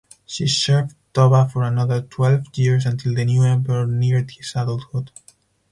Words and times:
She 0.25 0.47
served 0.47 0.95
Toba 1.13 1.47
for 1.47 1.61
another 1.61 2.01
twelve 2.01 2.47
years 2.55 2.87
until 2.87 3.13
the 3.13 3.23
new 3.23 3.43
emperor 3.43 3.85
neared 3.85 4.31
his 4.31 4.51
adulthood. 4.55 5.11